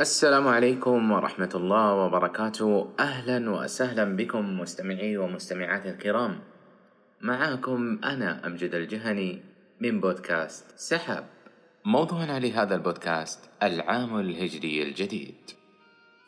السلام 0.00 0.48
عليكم 0.48 1.12
ورحمة 1.12 1.50
الله 1.54 1.94
وبركاته. 1.94 2.88
أهلا 3.00 3.50
وسهلا 3.50 4.16
بكم 4.16 4.60
مستمعي 4.60 5.16
ومستمعات 5.16 5.86
الكرام. 5.86 6.40
معاكم 7.20 7.98
أنا 8.04 8.46
أمجد 8.46 8.74
الجهني 8.74 9.42
من 9.80 10.00
بودكاست 10.00 10.64
سحب 10.76 11.24
موضوعنا 11.84 12.38
لهذا 12.38 12.74
البودكاست 12.74 13.50
العام 13.62 14.20
الهجري 14.20 14.82
الجديد. 14.82 15.34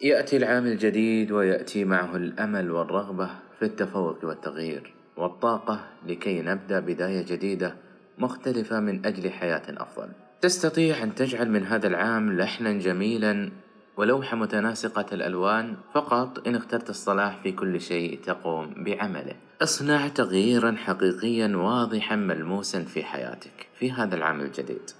يأتي 0.03 0.37
العام 0.37 0.67
الجديد 0.67 1.33
ويأتي 1.33 1.85
معه 1.85 2.17
الأمل 2.17 2.71
والرغبة 2.71 3.31
في 3.59 3.65
التفوق 3.65 4.25
والتغيير 4.25 4.95
والطاقة 5.17 5.81
لكي 6.07 6.43
نبدأ 6.43 6.81
بداية 6.81 7.25
جديدة 7.27 7.77
مختلفة 8.19 8.81
من 8.81 9.07
أجل 9.07 9.31
حياة 9.31 9.65
أفضل. 9.69 10.09
تستطيع 10.43 11.03
أن 11.03 11.15
تجعل 11.15 11.51
من 11.51 11.67
هذا 11.67 11.87
العام 11.87 12.33
لحنا 12.39 12.73
جميلا 12.73 13.51
ولوحة 13.97 14.37
متناسقة 14.37 15.07
الألوان 15.13 15.77
فقط 15.95 16.47
إن 16.49 16.55
اخترت 16.55 16.91
الصلاح 16.91 17.43
في 17.43 17.53
كل 17.53 17.81
شيء 17.81 18.19
تقوم 18.25 18.75
بعمله. 18.77 19.37
اصنع 19.63 20.09
تغييرا 20.09 20.73
حقيقيا 20.73 21.57
واضحا 21.57 22.17
ملموسا 22.17 22.83
في 22.83 23.05
حياتك 23.05 23.69
في 23.79 23.93
هذا 23.93 24.15
العام 24.15 24.41
الجديد. 24.41 24.91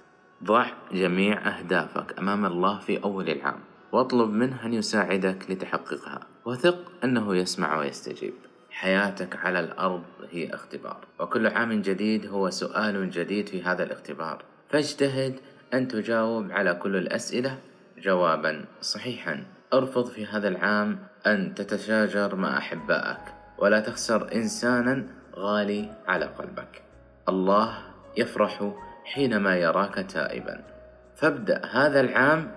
ضع 0.43 0.65
جميع 0.93 1.59
أهدافك 1.59 2.19
أمام 2.19 2.45
الله 2.45 2.79
في 2.79 3.03
أول 3.03 3.29
العام 3.29 3.59
واطلب 3.91 4.29
منه 4.29 4.65
أن 4.65 4.73
يساعدك 4.73 5.51
لتحققها 5.51 6.19
وثق 6.45 6.91
أنه 7.03 7.35
يسمع 7.35 7.79
ويستجيب. 7.79 8.33
حياتك 8.71 9.35
على 9.35 9.59
الأرض 9.59 10.03
هي 10.31 10.53
اختبار 10.53 10.97
وكل 11.19 11.47
عام 11.47 11.81
جديد 11.81 12.27
هو 12.27 12.49
سؤال 12.49 13.09
جديد 13.09 13.49
في 13.49 13.63
هذا 13.63 13.83
الاختبار. 13.83 14.52
فاجتهد 14.73 15.39
أن 15.73 15.87
تجاوب 15.87 16.51
على 16.51 16.73
كل 16.73 16.95
الأسئلة 16.95 17.57
جوابا 17.97 18.65
صحيحا. 18.81 19.43
ارفض 19.73 20.05
في 20.05 20.25
هذا 20.25 20.47
العام 20.47 20.99
أن 21.27 21.53
تتشاجر 21.55 22.35
مع 22.35 22.57
أحبائك 22.57 23.19
ولا 23.57 23.79
تخسر 23.79 24.33
إنسانا 24.35 25.07
غالي 25.35 25.93
على 26.07 26.25
قلبك. 26.25 26.81
الله 27.29 27.77
يفرح 28.17 28.73
حينما 29.05 29.57
يراك 29.57 29.95
تائبا. 29.95 30.63
فابدأ 31.15 31.65
هذا 31.65 31.99
العام 31.99 32.51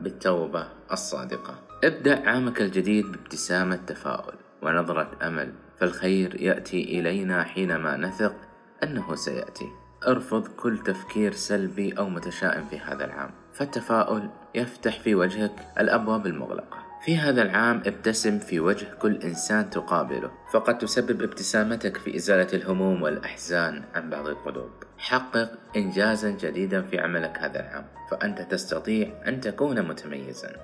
بالتوبة 0.00 0.68
الصادقة. 0.92 1.54
ابدأ 1.84 2.28
عامك 2.28 2.60
الجديد 2.60 3.12
بابتسامة 3.12 3.76
تفاؤل 3.76 4.34
ونظرة 4.62 5.10
أمل 5.22 5.52
فالخير 5.78 6.42
يأتي 6.42 7.00
إلينا 7.00 7.44
حينما 7.44 7.96
نثق 7.96 8.34
أنه 8.82 9.14
سيأتي. 9.14 9.83
أرفض 10.06 10.48
كل 10.48 10.78
تفكير 10.78 11.32
سلبي 11.32 11.92
أو 11.98 12.08
متشائم 12.08 12.64
في 12.70 12.78
هذا 12.78 13.04
العام. 13.04 13.30
فالتفاؤل 13.52 14.28
يفتح 14.54 15.00
في 15.00 15.14
وجهك 15.14 15.52
الأبواب 15.80 16.26
المغلقة. 16.26 16.78
في 17.04 17.16
هذا 17.16 17.42
العام 17.42 17.82
ابتسم 17.86 18.38
في 18.38 18.60
وجه 18.60 18.86
كل 19.02 19.16
إنسان 19.16 19.70
تقابله. 19.70 20.30
فقد 20.52 20.78
تسبب 20.78 21.22
ابتسامتك 21.22 21.96
في 21.96 22.16
إزالة 22.16 22.48
الهموم 22.52 23.02
والأحزان 23.02 23.82
عن 23.94 24.10
بعض 24.10 24.26
القلوب. 24.26 24.70
حقق 24.98 25.50
إنجازا 25.76 26.30
جديدا 26.30 26.82
في 26.82 26.98
عملك 26.98 27.38
هذا 27.38 27.60
العام. 27.60 27.84
فأنت 28.10 28.40
تستطيع 28.42 29.08
أن 29.26 29.40
تكون 29.40 29.82
متميزا. 29.82 30.56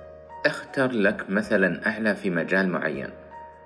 اختر 0.45 0.91
لك 0.91 1.29
مثلا 1.29 1.87
أعلى 1.87 2.15
في 2.15 2.29
مجال 2.29 2.69
معين. 2.69 3.09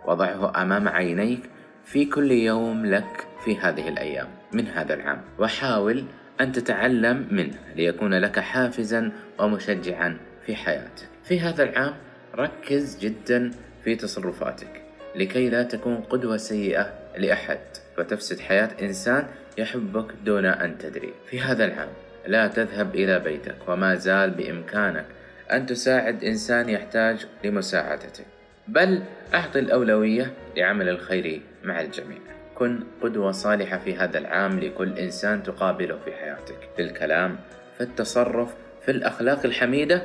وضعه 0.08 0.62
أمام 0.62 0.88
عينيك 0.88 1.50
في 1.86 2.06
كل 2.06 2.32
يوم 2.32 2.86
لك 2.86 3.28
في 3.44 3.58
هذه 3.58 3.90
الأيام 3.90 4.28
من 4.54 4.68
هذا 4.68 4.94
العام. 4.94 5.22
وحاول 5.40 6.04
أن 6.42 6.52
تتعلم 6.52 7.28
منه 7.32 7.56
ليكون 7.76 8.14
لك 8.14 8.40
حافزا 8.40 9.12
ومشجعا 9.40 10.18
في 10.46 10.56
حياتك. 10.56 11.08
في 11.24 11.40
هذا 11.40 11.64
العام 11.64 11.94
ركز 12.36 13.00
جدا 13.00 13.52
في 13.84 13.96
تصرفاتك 13.96 14.82
لكي 15.16 15.50
لا 15.50 15.64
تكون 15.64 15.98
قدوة 15.98 16.38
سيئة 16.38 16.94
لأحد 17.18 17.60
فتفسد 17.98 18.40
حياة 18.40 18.70
إنسان 18.82 19.28
يحبك 19.58 20.06
دون 20.26 20.46
أن 20.46 20.78
تدري. 20.78 21.14
في 21.30 21.40
هذا 21.40 21.66
العام 21.66 21.90
لا 22.28 22.48
تذهب 22.48 22.96
إلى 22.96 23.20
بيتك 23.20 23.56
وما 23.68 23.96
زال 23.96 24.32
بإمكانك 24.32 25.06
أن 25.52 25.66
تساعد 25.66 26.24
إنسان 26.24 26.70
يحتاج 26.70 27.26
لمساعدتك. 27.44 28.26
بل 28.68 29.04
أعطي 29.34 29.60
الأولوية 29.60 30.34
لعمل 30.58 30.90
الخير 30.90 31.42
مع 31.66 31.82
الجميع. 31.82 32.20
كن 32.56 32.80
قدوة 33.02 33.32
صالحة 33.32 33.78
في 33.78 33.96
هذا 33.96 34.18
العام 34.18 34.60
لكل 34.60 34.98
إنسان 35.00 35.44
تقابله 35.44 35.98
في 36.06 36.12
حياتك. 36.12 36.70
في 36.76 36.82
الكلام 36.82 37.38
في 37.78 37.84
التصرف 37.84 38.54
في 38.82 38.92
الأخلاق 38.92 39.46
الحميدة 39.46 40.02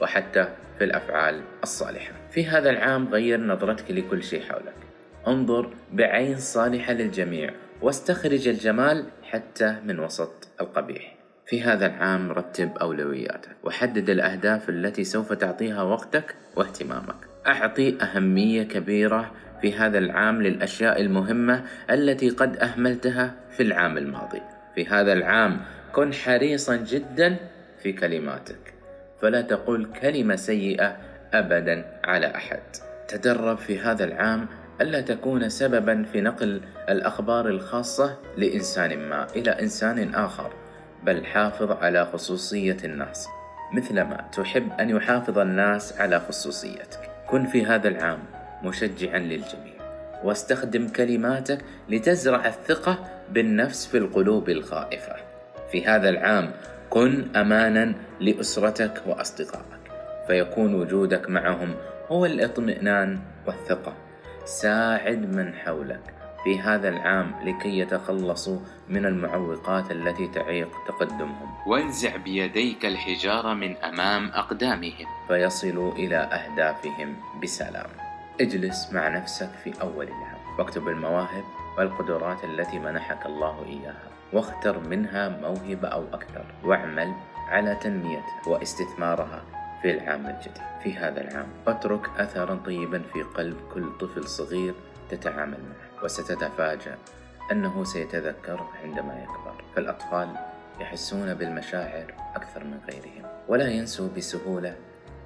وحتى 0.00 0.48
في 0.78 0.84
الأفعال 0.84 1.40
الصالحة. 1.62 2.12
في 2.30 2.46
هذا 2.46 2.70
العام 2.70 3.08
غير 3.08 3.40
نظرتك 3.40 3.90
لكل 3.90 4.22
شيء 4.22 4.42
حولك. 4.42 4.74
انظر 5.26 5.70
بعين 5.92 6.36
صالحة 6.38 6.92
للجميع 6.92 7.50
واستخرج 7.82 8.48
الجمال 8.48 9.04
حتى 9.22 9.76
من 9.84 10.00
وسط 10.00 10.48
القبيح. 10.60 11.16
في 11.46 11.62
هذا 11.62 11.86
العام 11.86 12.32
رتب 12.32 12.76
أولوياتك 12.76 13.56
وحدد 13.64 14.10
الأهداف 14.10 14.68
التي 14.68 15.04
سوف 15.04 15.32
تعطيها 15.32 15.82
وقتك 15.82 16.34
واهتمامك. 16.56 17.16
أعطي 17.46 17.98
أهمية 18.02 18.62
كبيرة 18.62 19.32
في 19.62 19.74
هذا 19.74 19.98
العام 19.98 20.42
للأشياء 20.42 21.00
المهمة 21.00 21.62
التي 21.90 22.30
قد 22.30 22.56
أهملتها 22.56 23.34
في 23.50 23.62
العام 23.62 23.98
الماضي. 23.98 24.42
في 24.74 24.86
هذا 24.86 25.12
العام 25.12 25.60
كن 25.92 26.14
حريصا 26.14 26.76
جدا 26.76 27.36
في 27.82 27.92
كلماتك. 27.92 28.74
فلا 29.20 29.40
تقول 29.40 29.84
كلمة 30.02 30.36
سيئة 30.36 30.96
أبدا 31.34 31.84
على 32.04 32.26
أحد. 32.26 32.60
تدرب 33.08 33.58
في 33.58 33.78
هذا 33.78 34.04
العام 34.04 34.46
ألا 34.80 35.00
تكون 35.00 35.48
سببا 35.48 36.04
في 36.12 36.20
نقل 36.20 36.60
الأخبار 36.88 37.48
الخاصة 37.48 38.18
لإنسان 38.36 39.08
ما 39.08 39.26
إلى 39.36 39.50
إنسان 39.50 40.14
آخر 40.14 40.52
بل 41.02 41.26
حافظ 41.26 41.70
على 41.70 42.06
خصوصية 42.06 42.76
الناس 42.84 43.28
مثلما 43.72 44.28
تحب 44.32 44.72
أن 44.80 44.90
يحافظ 44.90 45.38
الناس 45.38 46.00
على 46.00 46.20
خصوصيتك. 46.20 47.10
كن 47.28 47.46
في 47.46 47.66
هذا 47.66 47.88
العام 47.88 48.18
مشجعا 48.64 49.18
للجميع. 49.18 49.72
واستخدم 50.24 50.88
كلماتك 50.88 51.64
لتزرع 51.88 52.46
الثقة 52.46 52.98
بالنفس 53.30 53.86
في 53.86 53.98
القلوب 53.98 54.48
الخائفة. 54.48 55.16
في 55.72 55.86
هذا 55.86 56.08
العام 56.08 56.52
كن 56.90 57.36
أمانا 57.36 57.94
لأسرتك 58.20 59.02
وأصدقائك 59.06 59.82
فيكون 60.26 60.74
وجودك 60.74 61.30
معهم 61.30 61.74
هو 62.08 62.26
الاطمئنان 62.26 63.18
والثقة. 63.46 63.94
ساعد 64.44 65.34
من 65.34 65.54
حولك 65.54 66.14
في 66.44 66.60
هذا 66.60 66.88
العام 66.88 67.34
لكي 67.44 67.78
يتخلصوا 67.78 68.58
من 68.88 69.06
المعوقات 69.06 69.90
التي 69.90 70.28
تعيق 70.28 70.68
تقدمهم. 70.88 71.48
وانزع 71.66 72.16
بيديك 72.16 72.86
الحجارة 72.86 73.54
من 73.54 73.76
أمام 73.76 74.28
أقدامهم. 74.28 75.06
فيصلوا 75.28 75.92
إلى 75.92 76.16
أهدافهم 76.16 77.16
بسلام. 77.42 78.01
اجلس 78.40 78.92
مع 78.92 79.08
نفسك 79.08 79.50
في 79.64 79.82
أول 79.82 80.08
العام 80.08 80.58
واكتب 80.58 80.88
المواهب 80.88 81.44
والقدرات 81.78 82.44
التي 82.44 82.78
منحك 82.78 83.26
الله 83.26 83.64
إياها 83.64 84.10
واختر 84.32 84.78
منها 84.78 85.28
موهبة 85.28 85.88
أو 85.88 86.04
أكثر 86.12 86.44
واعمل 86.64 87.14
على 87.48 87.74
تنميتها 87.74 88.42
واستثمارها 88.46 89.42
في 89.82 89.90
العام 89.90 90.26
الجديد. 90.26 90.62
في 90.82 90.94
هذا 90.96 91.20
العام 91.20 91.46
اترك 91.66 92.08
أثرا 92.18 92.54
طيبا 92.54 93.02
في 93.12 93.22
قلب 93.22 93.56
كل 93.74 93.98
طفل 94.00 94.28
صغير 94.28 94.74
تتعامل 95.10 95.58
معه 95.60 96.04
وستتفاجأ 96.04 96.98
أنه 97.52 97.84
سيتذكره 97.84 98.70
عندما 98.84 99.22
يكبر. 99.22 99.64
فالأطفال 99.76 100.28
يحسون 100.80 101.34
بالمشاعر 101.34 102.14
أكثر 102.34 102.64
من 102.64 102.80
غيرهم 102.90 103.24
ولا 103.48 103.68
ينسوا 103.68 104.08
بسهولة 104.16 104.76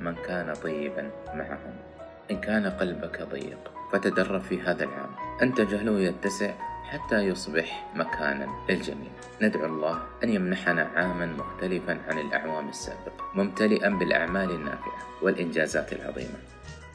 من 0.00 0.15
كان 0.15 0.55
طيبا 0.55 1.11
معهم. 1.34 1.96
إن 2.31 2.41
كان 2.41 2.67
قلبك 2.67 3.23
ضيق 3.23 3.73
فتدرب 3.93 4.43
في 4.43 4.61
هذا 4.61 4.84
العام. 4.84 5.11
أن 5.43 5.55
تجهله 5.55 6.01
يتسع 6.01 6.55
حتى 6.84 7.21
يصبح 7.21 7.87
مكانا 7.95 8.49
للجميع. 8.69 9.11
ندعو 9.43 9.67
الله 9.67 10.03
أن 10.25 10.28
يمنحنا 10.31 10.83
عاما 10.83 11.27
مختلفا 11.27 11.99
عن 12.09 12.19
الأعوام 12.19 12.69
السابقة 12.69 13.25
ممتلئا 13.34 13.89
بالأعمال 13.89 14.51
النافعة 14.51 14.99
والإنجازات 15.23 15.93
العظيمة 15.93 16.39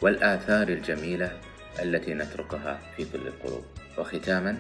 والآثار 0.02 0.68
الجميلة 0.68 1.40
التي 1.80 2.14
نتركها 2.14 2.80
في 2.98 3.06
كل 3.06 3.28
القلوب. 3.28 3.64
وختاما 3.98 4.58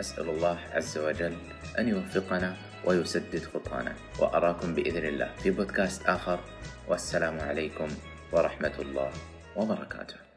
أسأل 0.00 0.28
الله 0.28 0.58
عز 0.72 0.98
وجل 0.98 1.36
أن 1.78 1.88
يوفقنا 1.88 2.56
ويسدد 2.84 3.42
خطانا. 3.54 3.92
وأراكم 4.18 4.74
بإذن 4.74 5.04
الله 5.06 5.30
في 5.42 5.50
بودكاست 5.50 6.06
آخر. 6.06 6.40
والسلام 6.88 7.40
عليكم 7.40 7.88
ورحمة 8.32 8.72
الله 8.78 9.10
وبركاته. 9.56 10.29